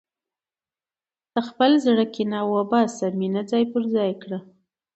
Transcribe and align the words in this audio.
د 1.33 1.35
خپل 1.47 1.71
زړه 1.85 2.05
کینه 2.13 2.39
وباسه، 2.53 3.05
مینه 3.19 3.41
ځای 3.51 3.63
پر 3.73 3.83
ځای 3.95 4.11
کړه. 4.23 4.39